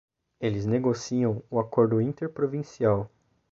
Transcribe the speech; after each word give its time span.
Eles 0.39 0.65
negociam 0.65 1.43
o 1.47 1.59
Acordo 1.59 2.01
Interprovincial. 2.01 3.07